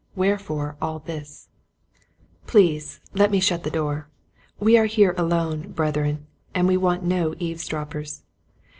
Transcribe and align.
Wherefore 0.15 0.77
All 0.81 0.97
This, 0.97 1.49
Please 2.47 3.01
let 3.13 3.29
me 3.29 3.39
shut 3.39 3.61
the 3.61 3.69
door. 3.69 4.07
We 4.59 4.75
are 4.75 4.87
here 4.87 5.13
alone, 5.15 5.73
Brethren, 5.73 6.25
and 6.55 6.67
we 6.67 6.75
want 6.75 7.03
no 7.03 7.35
eavesdroppers. 7.37 8.23